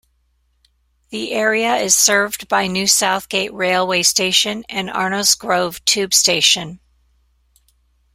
The 1.11 1.31
area 1.31 1.75
is 1.75 1.95
served 1.95 2.47
by 2.47 2.65
New 2.65 2.87
Southgate 2.87 3.53
railway 3.53 4.01
station 4.01 4.65
and 4.67 4.89
Arnos 4.89 5.37
Grove 5.37 5.85
tube 5.85 6.15
station. 6.15 6.79